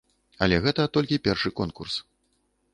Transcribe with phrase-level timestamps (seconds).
[0.45, 1.95] Але гэта толькі першы конкурс.